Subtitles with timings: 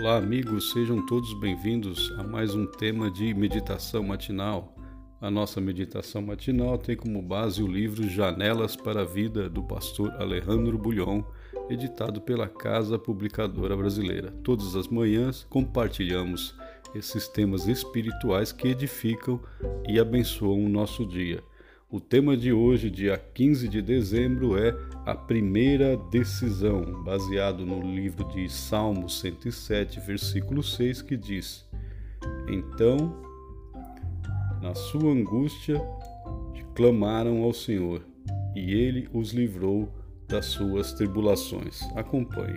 [0.00, 4.74] Olá, amigos, sejam todos bem-vindos a mais um tema de meditação matinal.
[5.20, 10.10] A nossa meditação matinal tem como base o livro Janelas para a Vida do pastor
[10.12, 11.22] Alejandro Bulhon,
[11.68, 14.30] editado pela Casa Publicadora Brasileira.
[14.42, 16.56] Todas as manhãs compartilhamos
[16.94, 19.38] esses temas espirituais que edificam
[19.86, 21.44] e abençoam o nosso dia.
[21.92, 24.72] O tema de hoje, dia 15 de dezembro, é
[25.04, 31.68] a primeira decisão, baseado no livro de Salmos 107, versículo 6, que diz:
[32.48, 33.12] Então,
[34.62, 35.82] na sua angústia,
[36.76, 38.02] clamaram ao Senhor,
[38.54, 39.92] e ele os livrou
[40.28, 41.82] das suas tribulações.
[41.96, 42.54] Acompanhe.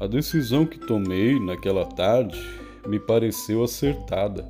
[0.00, 2.36] A decisão que tomei naquela tarde
[2.86, 4.44] me pareceu acertada.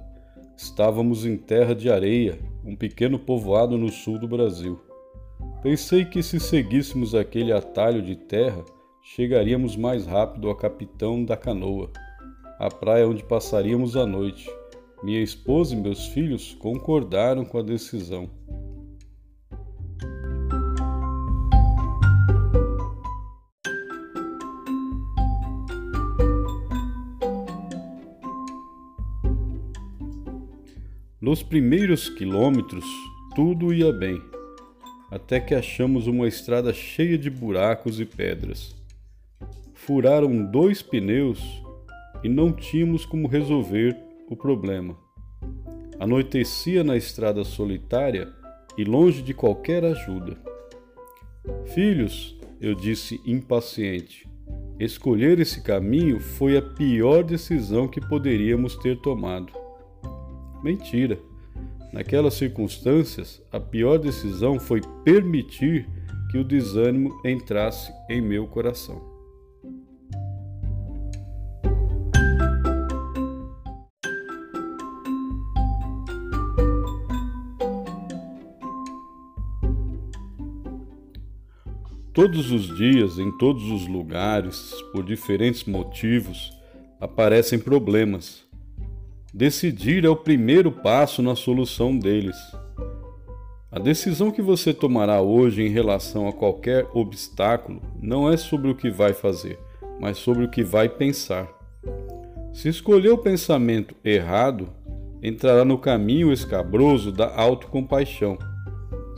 [0.57, 4.81] Estávamos em terra de areia, um pequeno povoado no sul do Brasil.
[5.63, 8.65] Pensei que se seguíssemos aquele atalho de terra,
[9.03, 11.91] chegaríamos mais rápido ao capitão da canoa,
[12.59, 14.49] a praia onde passaríamos a noite.
[15.03, 18.31] Minha esposa e meus filhos concordaram com a decisão.
[31.25, 32.85] Nos primeiros quilômetros,
[33.35, 34.21] tudo ia bem,
[35.11, 38.77] até que achamos uma estrada cheia de buracos e pedras.
[39.73, 41.41] Furaram dois pneus
[42.23, 43.97] e não tínhamos como resolver
[44.29, 44.99] o problema.
[45.99, 48.31] Anoitecia na estrada solitária
[48.77, 50.37] e longe de qualquer ajuda.
[51.73, 54.29] Filhos, eu disse impaciente,
[54.79, 59.64] escolher esse caminho foi a pior decisão que poderíamos ter tomado.
[60.65, 61.19] Mentira.
[61.93, 65.87] Naquelas circunstâncias, a pior decisão foi permitir
[66.31, 69.13] que o desânimo entrasse em meu coração.
[82.15, 86.51] Todos os dias, em todos os lugares, por diferentes motivos,
[86.99, 88.45] aparecem problemas
[89.37, 92.37] Decidir é o primeiro passo na solução deles.
[93.69, 98.77] A decisão que você tomará hoje em relação a qualquer obstáculo não é sobre o
[98.77, 99.59] que vai fazer,
[100.01, 101.49] mas sobre o que vai pensar.
[102.53, 104.69] Se escolher o pensamento errado,
[105.21, 108.39] entrará no caminho escabroso da autocompaixão.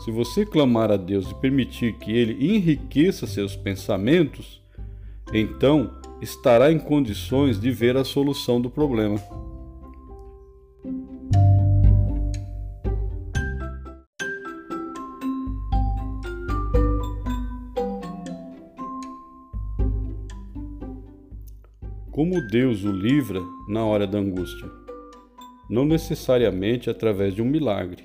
[0.03, 4.62] Se você clamar a Deus e permitir que Ele enriqueça seus pensamentos,
[5.31, 5.91] então
[6.22, 9.21] estará em condições de ver a solução do problema.
[22.16, 24.66] Como Deus o livra na hora da angústia?
[25.69, 28.04] Não necessariamente através de um milagre.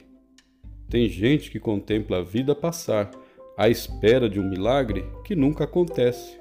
[0.89, 3.09] Tem gente que contempla a vida passar
[3.57, 6.37] à espera de um milagre que nunca acontece.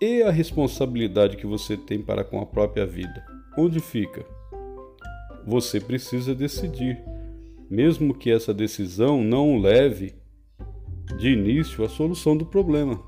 [0.00, 3.20] E a responsabilidade que você tem para com a própria vida?
[3.58, 4.24] Onde fica?
[5.44, 7.02] Você precisa decidir,
[7.68, 10.14] mesmo que essa decisão não o leve
[11.18, 13.02] de início à solução do problema.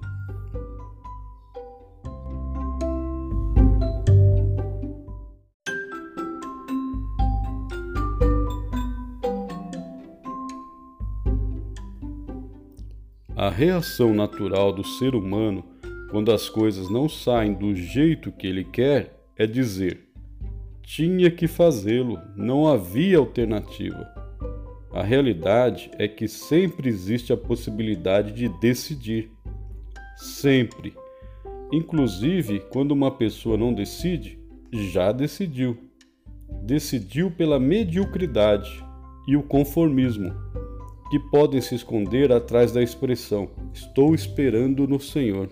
[13.35, 15.65] A reação natural do ser humano
[16.11, 20.07] quando as coisas não saem do jeito que ele quer é dizer:
[20.83, 24.07] tinha que fazê-lo, não havia alternativa.
[24.93, 29.31] A realidade é que sempre existe a possibilidade de decidir.
[30.19, 30.93] Sempre.
[31.73, 34.39] Inclusive, quando uma pessoa não decide,
[34.71, 35.79] já decidiu.
[36.63, 38.85] Decidiu pela mediocridade
[39.27, 40.52] e o conformismo
[41.13, 45.51] que podem se esconder atrás da expressão estou esperando no Senhor.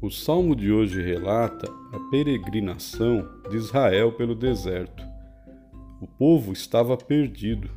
[0.00, 5.04] O salmo de hoje relata a peregrinação de Israel pelo deserto.
[6.00, 7.68] O povo estava perdido.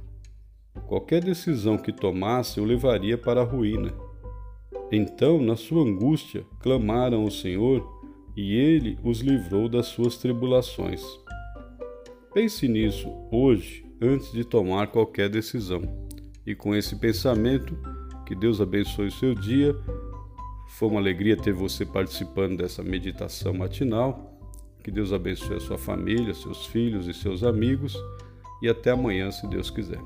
[0.88, 4.12] Qualquer decisão que tomasse o levaria para a ruína.
[4.95, 7.84] Então, na sua angústia, clamaram ao Senhor
[8.38, 11.01] e ele os livrou das suas tribulações.
[12.31, 15.81] Pense nisso hoje, antes de tomar qualquer decisão.
[16.45, 17.75] E com esse pensamento,
[18.24, 19.75] que Deus abençoe o seu dia.
[20.69, 24.40] Foi uma alegria ter você participando dessa meditação matinal.
[24.84, 27.98] Que Deus abençoe a sua família, seus filhos e seus amigos.
[28.62, 30.00] E até amanhã, se Deus quiser.